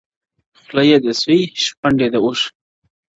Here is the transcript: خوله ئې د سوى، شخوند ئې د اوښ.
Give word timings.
خوله 0.61 0.83
ئې 0.87 0.97
د 1.05 1.07
سوى، 1.19 1.39
شخوند 1.63 1.99
ئې 2.03 2.07
د 2.13 2.15
اوښ. 2.25 2.39